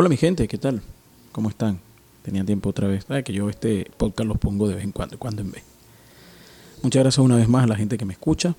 [0.00, 0.80] Hola mi gente, ¿qué tal?
[1.32, 1.80] ¿Cómo están?
[2.22, 3.04] Tenía tiempo otra vez.
[3.08, 5.64] ¿Sabes que yo este podcast los pongo de vez en cuando, cuando en vez.
[6.84, 8.54] Muchas gracias una vez más a la gente que me escucha.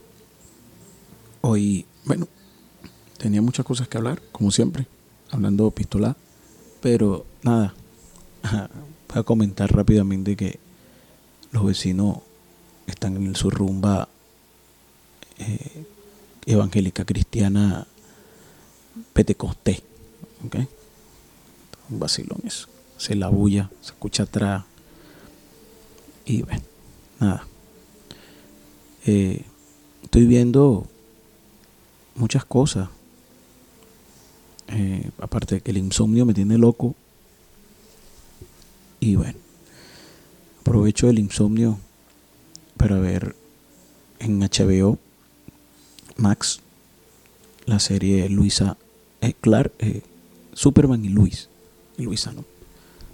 [1.40, 2.28] Hoy, bueno,
[3.18, 4.86] tenía muchas cosas que hablar, como siempre,
[5.32, 6.18] hablando pistola,
[6.82, 7.74] pero nada,
[9.08, 10.60] voy a comentar rápidamente que
[11.54, 12.18] los vecinos
[12.86, 14.10] están en su rumba
[15.38, 15.86] eh,
[16.48, 17.88] evangélica cristiana
[19.14, 19.82] pentecostés,
[20.46, 20.79] ¿ok?
[21.90, 22.68] Un vacilón eso.
[22.98, 24.64] Se la bulla, se escucha atrás.
[26.26, 26.62] Y bueno,
[27.20, 27.48] nada.
[29.06, 29.44] Eh,
[30.04, 30.86] estoy viendo
[32.16, 32.90] muchas cosas.
[34.68, 36.94] Eh, aparte de que el insomnio me tiene loco.
[39.00, 39.40] Y bueno,
[40.62, 41.80] aprovecho el insomnio
[42.78, 43.36] para ver
[44.20, 45.00] en HBO
[46.18, 46.60] Max
[47.66, 48.78] la serie Luisa
[49.22, 49.72] eh, Clark,
[50.54, 51.49] Superman y Luis.
[52.00, 52.46] Y Luisa, ¿no?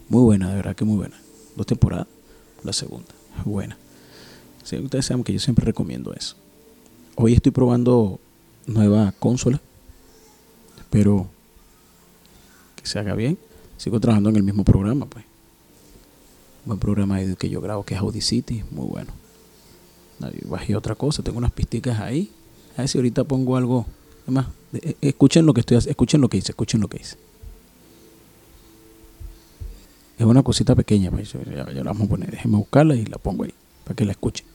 [0.10, 1.20] Muy buena, de verdad que muy buena.
[1.56, 2.08] Dos temporadas,
[2.64, 3.10] la segunda,
[3.44, 3.78] buena.
[4.64, 6.36] Sí, ustedes saben que yo siempre recomiendo eso.
[7.16, 8.20] Hoy estoy probando
[8.68, 9.60] nueva consola.
[10.78, 11.28] Espero
[12.76, 13.40] que se haga bien.
[13.78, 15.26] Sigo trabajando en el mismo programa, pues.
[16.66, 19.12] Buen programa que yo grabo que es Audi City, muy bueno.
[20.48, 22.32] Bajé otra cosa, tengo unas pisticas ahí.
[22.76, 23.88] A ver si ahorita pongo algo.
[24.24, 27.18] Además, eh, escuchen lo que estoy escuchen lo que hice, escuchen lo que hice.
[30.18, 32.32] Es una cosita pequeña, pues ya, la vamos a poner.
[32.32, 34.46] Déjenme buscarla y la pongo ahí para que la escuchen.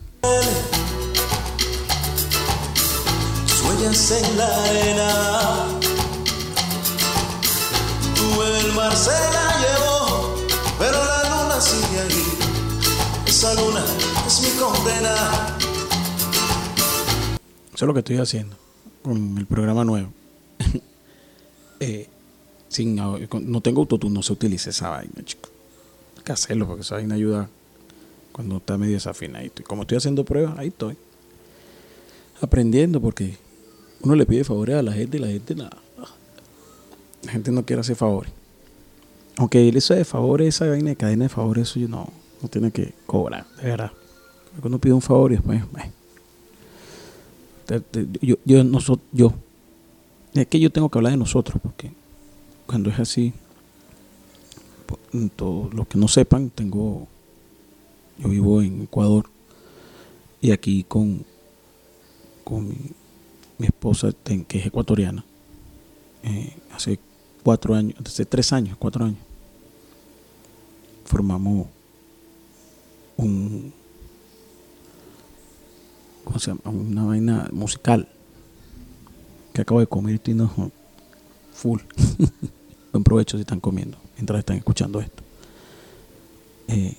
[3.47, 5.79] Sueñas en la arena,
[8.15, 10.35] tú el mar se la llevó,
[10.79, 12.25] pero la luna sigue ahí.
[13.27, 13.85] Esa luna
[14.27, 15.15] es mi condena.
[17.75, 18.57] Eso es lo que estoy haciendo
[19.03, 20.11] con el programa nuevo.
[21.81, 22.09] eh,
[22.69, 25.50] sin, no tengo autotune, no se utiliza esa vaina, chico.
[26.25, 27.49] Que hacerlo porque esa vaina ayuda
[28.33, 29.63] cuando está medio desafinadito.
[29.63, 30.97] Y como estoy haciendo pruebas, ahí estoy.
[32.41, 33.37] Aprendiendo porque
[34.03, 35.55] uno le pide favores a la gente y la gente.
[35.55, 35.71] La
[37.33, 38.33] gente no quiere hacer favores.
[39.37, 42.09] Aunque eso de favores, esa vaina de cadena de favores, eso yo no,
[42.43, 43.93] no tiene que cobrar, de verdad.
[44.53, 45.63] Cuando uno pide un favor y después,
[48.21, 49.33] yo, yo, nosotros, yo,
[50.35, 51.93] es que yo tengo que hablar de nosotros, porque
[52.67, 53.33] cuando es así,
[55.37, 57.07] todos los que no sepan, tengo,
[58.19, 59.27] yo vivo en Ecuador
[60.41, 61.25] y aquí con,
[62.45, 65.25] con mi, esposa, que es ecuatoriana,
[66.23, 66.99] eh, hace
[67.43, 69.19] cuatro años, hace tres años, cuatro años,
[71.05, 71.67] formamos
[73.17, 73.73] un,
[76.25, 76.61] ¿cómo se llama?
[76.65, 78.09] Una vaina musical
[79.53, 80.71] que acabo de comer y no
[81.53, 81.81] full.
[82.93, 85.23] Buen provecho si están comiendo mientras están escuchando esto.
[86.69, 86.95] Eh,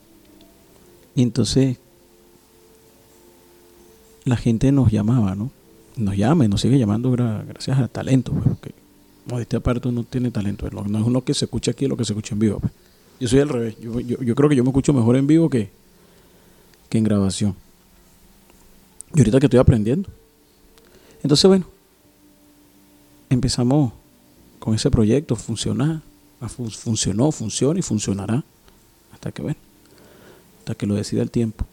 [1.16, 1.78] y entonces
[4.26, 5.52] la gente nos llamaba, ¿no?
[5.98, 8.74] Nos llama y nos sigue llamando gracias al talento, pues, porque
[9.28, 10.68] modestia aparte uno tiene talento.
[10.72, 12.60] No es uno que se escucha aquí lo que se escucha en vivo.
[12.60, 12.74] Pues.
[13.20, 13.78] Yo soy al revés.
[13.80, 15.70] Yo, creo que yo me escucho mejor en vivo que,
[16.90, 17.56] que en grabación.
[19.14, 20.10] Y ahorita que estoy aprendiendo.
[21.22, 21.66] Entonces, bueno,
[23.30, 23.94] empezamos
[24.58, 26.02] con ese proyecto, funcionar,
[26.50, 28.44] funcionó, funciona y funcionará
[29.14, 29.60] hasta que, bueno,
[30.60, 31.66] hasta que lo decida el tiempo.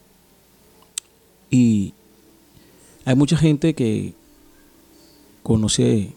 [1.50, 1.94] Y
[3.04, 4.14] hay mucha gente que
[5.42, 6.12] conoce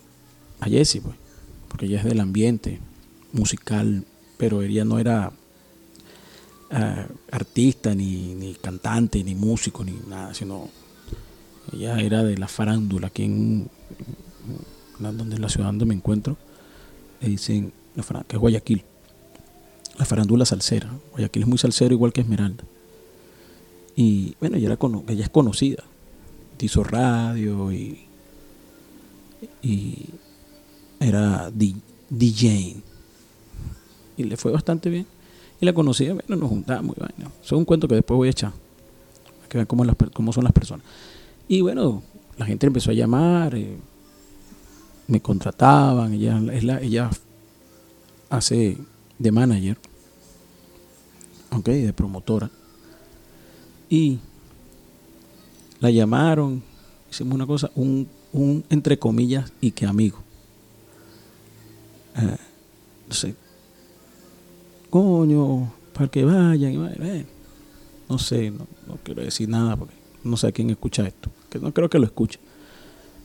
[0.60, 1.16] a Jessie, pues,
[1.70, 2.80] porque ella es del ambiente
[3.32, 4.06] musical,
[4.38, 5.32] pero ella no era
[6.70, 10.70] eh, artista, ni, ni cantante, ni músico, ni nada, sino
[11.72, 13.70] ella era de la farándula, aquí en,
[15.00, 16.38] donde la ciudad donde me encuentro,
[17.22, 17.72] le dicen
[18.28, 18.84] que es Guayaquil.
[19.98, 20.90] La farándula salsera.
[21.12, 22.64] Guayaquil es muy salsero igual que Esmeralda.
[23.96, 25.84] Y bueno, ella, era ella es conocida.
[26.60, 28.06] Hizo radio y,
[29.64, 30.06] y
[31.00, 32.76] era DJ.
[34.18, 35.08] Y le fue bastante bien.
[35.60, 36.96] Y la conocía, bueno, nos juntamos.
[36.96, 38.52] Bueno, eso es un cuento que después voy a echar.
[39.50, 39.96] Que vean cómo, las,
[40.34, 40.86] son las personas.
[41.48, 42.04] Y bueno,
[42.38, 43.78] la gente empezó a llamar, eh,
[45.08, 46.40] me contrataban, ella,
[46.82, 47.10] ella
[48.32, 48.78] hace
[49.20, 49.78] de manager,
[51.52, 52.50] ok, de promotora.
[53.88, 54.18] Y
[55.80, 56.64] la llamaron,
[57.12, 60.18] hicimos una cosa, un, un entre comillas y que amigo.
[62.18, 62.38] Eh,
[63.08, 63.36] no sé,
[64.90, 67.26] coño, para que vayan, y
[68.10, 69.94] no sé, no, no quiero decir nada porque
[70.24, 72.40] no sé a quién escucha esto que no creo que lo escuche.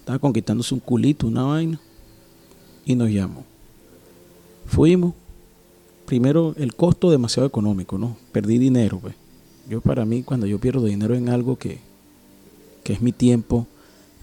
[0.00, 1.80] Estaba conquistándose un culito, una vaina,
[2.84, 3.44] y nos llamó.
[4.66, 5.14] Fuimos,
[6.04, 8.16] primero, el costo demasiado económico, ¿no?
[8.32, 9.14] Perdí dinero, pues.
[9.68, 11.80] Yo para mí, cuando yo pierdo dinero en algo que,
[12.84, 13.66] que es mi tiempo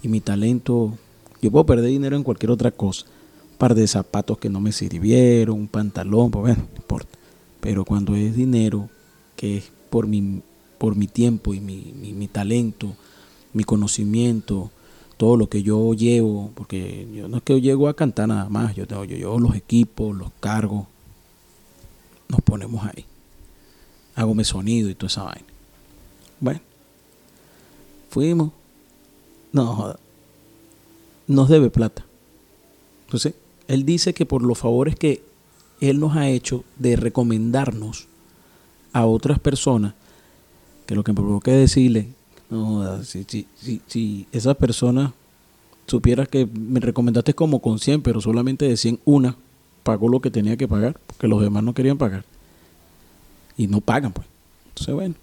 [0.01, 0.98] y mi talento,
[1.42, 3.06] yo puedo perder dinero en cualquier otra cosa.
[3.51, 7.18] Un par de zapatos que no me sirvieron, un pantalón, pues bueno, no importa.
[7.60, 8.90] Pero cuando es dinero
[9.36, 10.42] que es por mi,
[10.78, 12.95] por mi tiempo y mi, mi, talento,
[13.54, 14.72] mi conocimiento,
[15.23, 18.49] todo lo que yo llevo, porque yo no es que yo llego a cantar nada
[18.49, 20.85] más, yo, tengo, yo llevo los equipos, los cargos,
[22.27, 23.05] nos ponemos ahí.
[24.15, 25.45] Hago mi sonido y toda esa vaina.
[26.41, 26.59] Bueno,
[28.09, 28.51] fuimos.
[29.53, 29.95] No,
[31.27, 32.05] nos debe plata.
[33.05, 33.33] Entonces,
[33.69, 35.23] él dice que por los favores que
[35.79, 38.07] él nos ha hecho de recomendarnos
[38.91, 39.93] a otras personas,
[40.85, 42.09] que lo que me provoca decirle,
[42.50, 45.13] no, si, si, si, si esa persona
[45.88, 49.36] supiera que me recomendaste como con 100, pero solamente de 100 una
[49.84, 52.24] pagó lo que tenía que pagar, porque los demás no querían pagar.
[53.57, 54.28] Y no pagan, pues.
[54.69, 55.16] Entonces, bueno,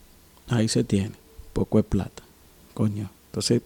[0.49, 1.13] ahí se tiene.
[1.53, 2.23] Poco de plata.
[2.75, 3.11] Coño.
[3.27, 3.63] Entonces,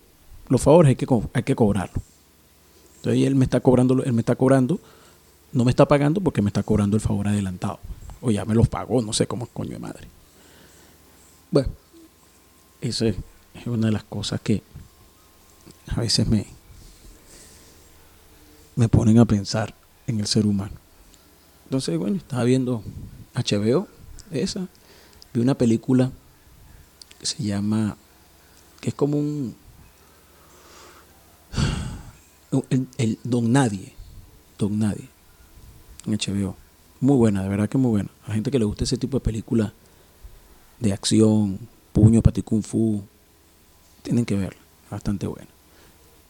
[0.49, 2.01] los favores hay que, hay que cobrarlo.
[2.97, 4.81] Entonces, él me está cobrando, él me está cobrando,
[5.53, 7.79] no me está pagando porque me está cobrando el favor adelantado.
[8.23, 10.09] O ya me los pagó, no sé cómo es coño de madre.
[11.51, 11.69] Bueno,
[12.81, 13.17] eso es
[13.67, 14.63] una de las cosas que
[15.89, 16.47] a veces me,
[18.77, 19.75] me ponen a pensar
[20.07, 20.75] en el ser humano.
[21.65, 22.83] Entonces, bueno, estaba viendo
[23.35, 23.89] HBO,
[24.31, 24.69] esa,
[25.33, 26.13] vi una película
[27.19, 27.97] que se llama,
[28.81, 29.57] que es como un,
[32.99, 33.95] el, Don Nadie,
[34.59, 35.09] Don Nadie,
[36.07, 36.57] en HBO.
[37.01, 38.11] Muy buena, de verdad que muy buena.
[38.25, 39.73] A la gente que le gusta ese tipo de película
[40.81, 41.59] de acción,
[41.93, 43.03] puño, pati kung fu,
[44.05, 44.61] tienen que verla,
[44.91, 45.49] bastante buena.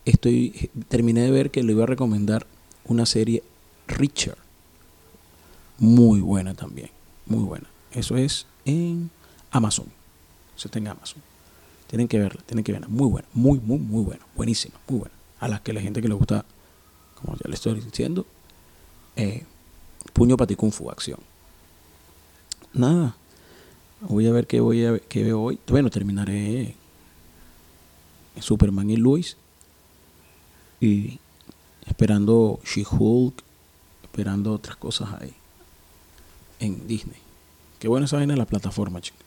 [0.05, 2.47] Estoy, terminé de ver que le iba a recomendar
[2.87, 3.43] una serie
[3.89, 4.39] Richard
[5.79, 6.91] muy buena también,
[7.27, 7.67] muy buena.
[7.91, 9.11] Eso es en
[9.51, 9.87] Amazon.
[10.57, 11.21] Eso está en Amazon.
[11.89, 12.87] Tienen que verla, tienen que verla.
[12.89, 14.25] Muy buena, muy, muy, muy buena.
[14.37, 15.15] Buenísima, muy buena.
[15.41, 16.45] A las que la gente que le gusta,
[17.21, 18.25] como ya le estoy diciendo,
[19.17, 19.45] eh,
[20.13, 20.37] puño
[20.71, 21.19] fu, acción.
[22.73, 23.17] Nada.
[24.01, 25.59] Voy a ver qué voy a qué veo hoy.
[25.67, 26.77] Bueno, terminaré
[28.41, 29.37] Superman y Luis.
[30.81, 31.19] Y
[31.87, 33.43] esperando She-Hulk,
[34.05, 35.35] esperando otras cosas ahí
[36.61, 37.19] en Disney.
[37.79, 39.19] Qué bueno esa vaina en la plataforma, chico.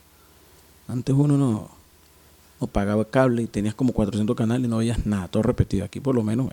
[0.88, 5.44] Antes uno no, pagaba cable y tenías como 400 canales y no veías nada, todo
[5.44, 5.86] repetido.
[5.86, 6.50] Aquí por lo menos,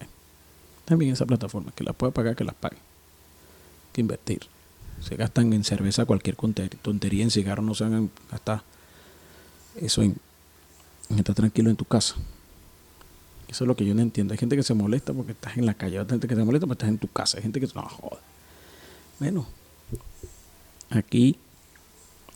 [0.84, 2.78] también esa plataforma, que la pueda pagar, que las pague.
[3.92, 4.40] que invertir.
[5.00, 6.36] Se gastan en cerveza cualquier
[6.82, 8.62] tontería, en cigarros no se hagan gastar
[9.76, 10.16] eso en,
[11.10, 12.16] en estar tranquilo en tu casa.
[13.54, 14.32] Eso es lo que yo no entiendo.
[14.32, 16.66] Hay gente que se molesta porque estás en la calle, hay gente que se molesta
[16.66, 18.18] porque estás en tu casa, hay gente que no joda.
[19.20, 19.46] Bueno,
[20.90, 21.36] Aquí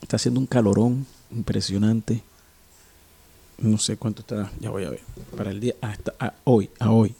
[0.01, 2.23] está haciendo un calorón impresionante.
[3.57, 5.01] No sé cuánto estará, ya voy a ver.
[5.35, 7.13] Para el día, hasta hoy, a hoy,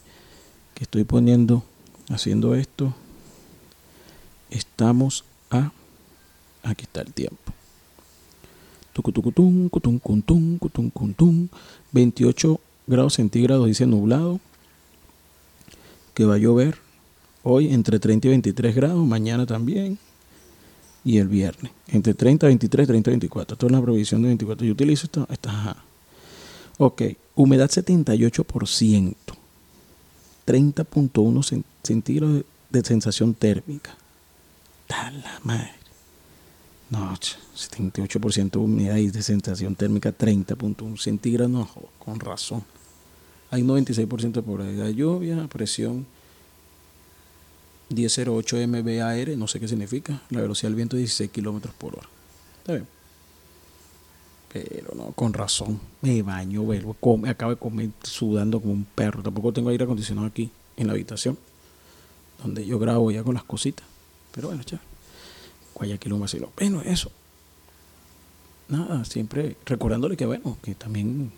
[0.74, 1.62] que estoy poniendo,
[2.08, 2.94] haciendo esto,
[4.48, 5.72] estamos a,
[6.62, 7.52] aquí está el tiempo.
[11.92, 12.60] 28
[12.90, 14.40] grados centígrados dice nublado.
[16.14, 16.76] Que va a llover
[17.42, 19.98] hoy entre 30 y 23 grados, mañana también
[21.04, 21.72] y el viernes.
[21.88, 23.54] Entre 30, 23, 30, 24.
[23.54, 24.66] Esto es una provisión de 24.
[24.66, 25.26] Yo utilizo esta.
[25.30, 25.76] esta
[26.78, 27.02] ok.
[27.34, 29.14] Humedad 78%.
[30.46, 33.96] 30.1 centígrados de sensación térmica.
[34.88, 35.74] Da la madre.
[36.90, 41.50] No, 78% de humedad y de sensación térmica 30.1 centígrados.
[41.50, 41.70] No,
[42.00, 42.64] con razón.
[43.50, 46.06] Hay 96% de probabilidad de lluvia, presión
[47.90, 50.22] 1008 MBAR, no sé qué significa.
[50.30, 52.08] La velocidad del viento es 16 kilómetros por hora.
[52.58, 52.86] Está bien.
[54.52, 55.80] Pero no, con razón.
[56.00, 59.22] Me baño, vuelvo, come, acabo de comer sudando como un perro.
[59.22, 61.36] Tampoco tengo aire acondicionado aquí en la habitación.
[62.42, 63.84] Donde yo grabo ya con las cositas.
[64.32, 64.80] Pero bueno, ya.
[65.74, 66.52] Guayaquil un vacilo.
[66.56, 67.10] Bueno, eso.
[68.68, 71.32] Nada, siempre recordándole que bueno, que también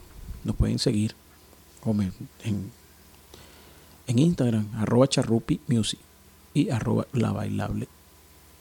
[0.45, 1.14] nos pueden seguir
[1.84, 2.70] en,
[4.06, 5.98] en Instagram, arroba charrupi music
[6.54, 7.88] y arroba la bailable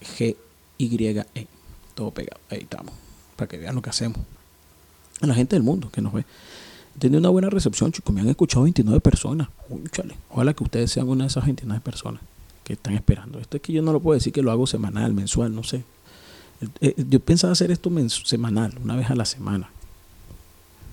[0.01, 0.35] G
[0.77, 1.47] Y E.
[1.93, 2.39] Todo pegado.
[2.49, 2.93] Ahí estamos.
[3.35, 4.19] Para que vean lo que hacemos.
[5.21, 6.25] A la gente del mundo que nos ve.
[6.97, 8.13] Tiene una buena recepción, chicos.
[8.13, 9.49] Me han escuchado 29 personas.
[10.29, 12.21] Ojalá que ustedes sean una de esas 29 personas
[12.63, 13.39] que están esperando.
[13.39, 15.83] Esto es que yo no lo puedo decir que lo hago semanal, mensual, no sé.
[16.79, 19.69] Eh, yo pensaba hacer esto semanal, una vez a la semana.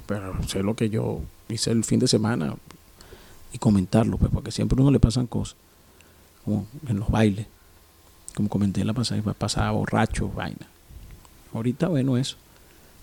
[0.06, 2.55] Pero sé lo que yo hice el fin de semana
[3.52, 5.57] y comentarlo, pues, porque siempre a uno le pasan cosas
[6.88, 7.47] en los bailes.
[8.35, 10.67] como comenté la pasada, pasaba borracho, vaina.
[11.52, 12.37] Ahorita, bueno, eso.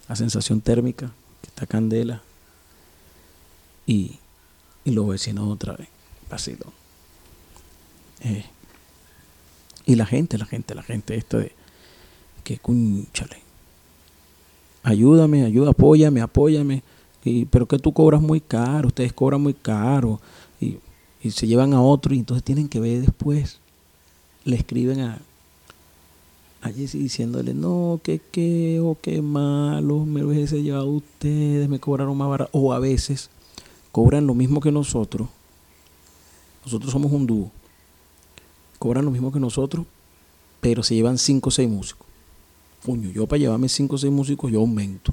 [0.07, 1.11] La sensación térmica,
[1.41, 2.21] que está candela.
[3.85, 4.17] Y,
[4.83, 5.89] y los vecinos otra vez,
[6.29, 6.73] vacilón.
[8.21, 8.45] Eh,
[9.85, 11.51] y la gente, la gente, la gente, esto de
[12.43, 13.41] que cúnchale.
[14.83, 16.83] Ayúdame, ayuda, apóyame, apóyame.
[17.25, 20.21] Y, pero que tú cobras muy caro, ustedes cobran muy caro.
[20.61, 20.77] Y,
[21.21, 23.59] y se llevan a otro y entonces tienen que ver después.
[24.45, 25.19] Le escriben a,
[26.61, 32.15] a Jesse diciéndole, no, que qué, o qué malo, me hubiese llevado ustedes, me cobraron
[32.15, 32.51] más barato.
[32.53, 33.29] O a veces
[33.91, 35.27] cobran lo mismo que nosotros.
[36.63, 37.51] Nosotros somos un dúo
[38.85, 39.85] cobran lo mismo que nosotros,
[40.61, 42.07] pero se llevan 5 o 6 músicos.
[42.83, 45.11] Puño, yo para llevarme 5 o 6 músicos, yo aumento.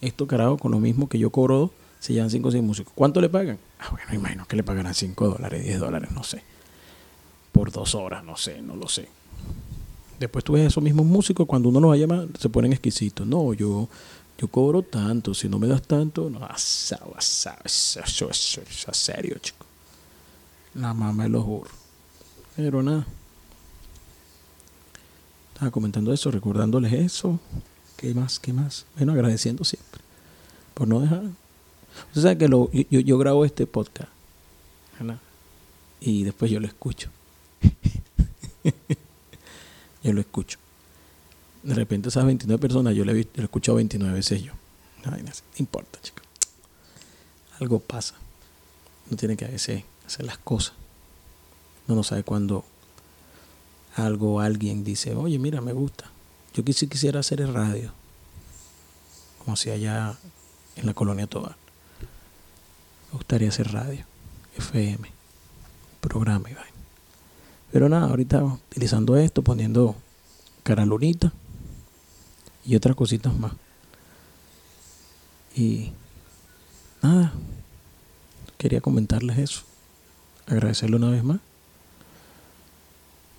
[0.00, 2.92] Esto, carajo, con lo mismo que yo cobro, se llevan 5 o 6 músicos.
[2.94, 3.58] ¿Cuánto le pagan?
[3.80, 6.42] Ah, bueno, imagino que le pagarán 5 dólares, 10 dólares, no sé.
[7.52, 9.08] Por dos horas, no sé, no lo sé.
[10.20, 13.26] Después tú ves esos mismos músicos, cuando uno los va a llamar, se ponen exquisitos.
[13.26, 13.88] No, yo,
[14.36, 18.92] yo cobro tanto, si no me das tanto, no, asado, asado, eso, eso, eso, eso,
[18.92, 19.66] serio, chico.
[20.74, 21.72] La mamá de los burros.
[22.56, 23.06] Pero nada.
[25.54, 27.40] Estaba comentando eso, recordándoles eso.
[27.98, 28.38] ¿Qué más?
[28.38, 28.86] ¿Qué más?
[28.96, 30.00] Bueno, agradeciendo siempre.
[30.72, 31.24] Por no dejar.
[32.08, 34.08] Usted sabe que lo, yo, yo grabo este podcast.
[36.00, 37.10] Y después yo lo escucho.
[40.04, 40.60] yo lo escucho.
[41.64, 44.52] De repente esas 29 personas yo lo he escuchado 29 veces yo.
[45.04, 45.16] No,
[45.56, 46.22] importa, chicos.
[47.58, 48.14] Algo pasa.
[49.10, 49.84] No tiene que a hacer
[50.20, 50.74] las cosas.
[51.88, 52.64] Uno no sabe cuándo
[53.96, 56.12] algo alguien dice, oye, mira, me gusta.
[56.58, 57.92] Yo quisiera hacer radio,
[59.38, 60.18] como si allá
[60.74, 61.54] en la colonia Tobar.
[63.12, 64.04] Me gustaría hacer radio,
[64.56, 65.08] FM,
[66.00, 66.72] programa y vaina.
[67.70, 69.94] Pero nada, ahorita utilizando esto, poniendo
[70.64, 71.32] cara lunita
[72.64, 73.52] y otras cositas más.
[75.54, 75.92] Y
[77.02, 77.34] nada,
[78.56, 79.62] quería comentarles eso.
[80.48, 81.38] Agradecerle una vez más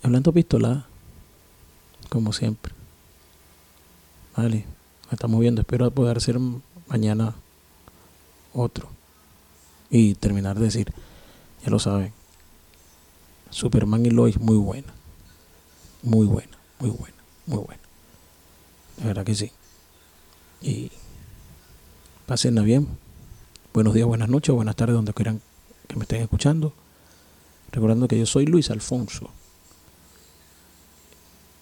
[0.04, 0.86] Hablando pistola,
[2.08, 2.79] como siempre.
[5.12, 5.62] Estamos viendo.
[5.62, 6.38] Espero poder hacer
[6.88, 7.36] mañana
[8.54, 8.90] otro.
[9.90, 10.94] Y terminar de decir,
[11.64, 12.14] ya lo saben,
[13.50, 14.94] Superman y Lois muy buena.
[16.04, 17.18] Muy buena, muy buena,
[17.48, 17.82] muy buena.
[18.98, 19.52] De verdad que sí.
[20.62, 20.92] Y
[22.26, 22.88] pásenla bien.
[23.74, 25.42] Buenos días, buenas noches, buenas tardes, donde quieran
[25.88, 26.74] que me estén escuchando.
[27.72, 29.32] Recordando que yo soy Luis Alfonso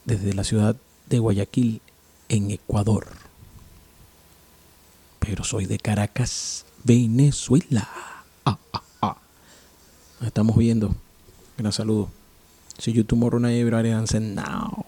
[0.06, 0.76] desde la ciudad
[1.08, 1.82] de Guayaquil,
[2.30, 3.08] en Ecuador.
[5.20, 7.88] Pero soy de Caracas, Venezuela.
[8.46, 9.18] Ah, ah, ah.
[10.20, 10.96] Nos estamos viendo.
[11.58, 12.10] Gran saludo.
[12.78, 14.86] See you tomorrow night, everybody, and now.